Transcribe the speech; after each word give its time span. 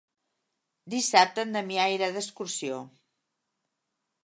Dissabte 0.93 1.43
en 1.47 1.53
Damià 1.57 1.85
irà 1.97 2.09
d'excursió. 2.17 2.83